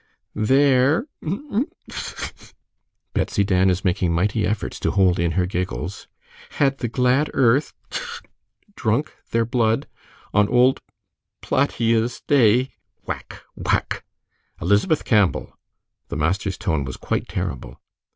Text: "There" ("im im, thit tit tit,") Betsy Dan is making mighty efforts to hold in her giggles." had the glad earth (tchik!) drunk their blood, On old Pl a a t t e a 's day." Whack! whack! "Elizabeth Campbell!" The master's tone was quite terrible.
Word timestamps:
"There" 0.33 1.05
("im 1.21 1.45
im, 1.53 1.65
thit 1.87 1.87
tit 1.91 2.33
tit,") 2.35 2.53
Betsy 3.13 3.43
Dan 3.43 3.69
is 3.69 3.85
making 3.85 4.11
mighty 4.11 4.47
efforts 4.47 4.79
to 4.79 4.89
hold 4.89 5.19
in 5.19 5.33
her 5.33 5.45
giggles." 5.45 6.07
had 6.59 6.79
the 6.79 6.87
glad 6.87 7.29
earth 7.35 7.73
(tchik!) 7.91 8.23
drunk 8.75 9.13
their 9.29 9.45
blood, 9.45 9.85
On 10.33 10.49
old 10.49 10.81
Pl 11.41 11.59
a 11.59 11.63
a 11.65 11.67
t 11.67 11.75
t 11.77 11.91
e 11.93 11.93
a 11.93 12.07
's 12.09 12.19
day." 12.21 12.71
Whack! 13.05 13.43
whack! 13.55 14.03
"Elizabeth 14.59 15.05
Campbell!" 15.05 15.55
The 16.07 16.17
master's 16.17 16.57
tone 16.57 16.83
was 16.83 16.97
quite 16.97 17.27
terrible. 17.27 17.79